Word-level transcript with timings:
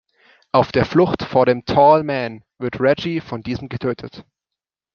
Auf 0.51 0.71
der 0.71 0.85
Flucht 0.85 1.21
vor 1.21 1.45
dem 1.45 1.63
Tall 1.63 2.01
Man 2.03 2.43
wird 2.57 2.79
Reggie 2.79 3.21
von 3.21 3.43
diesem 3.43 3.69
getötet. 3.69 4.25